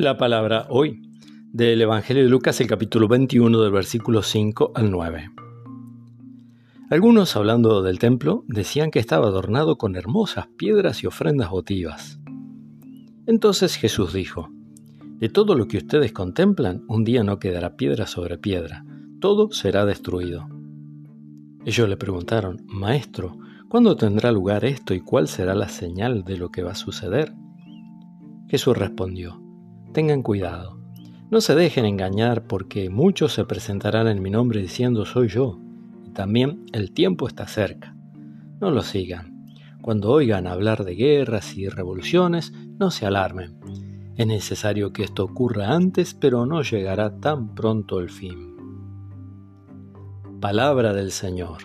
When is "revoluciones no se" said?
41.68-43.06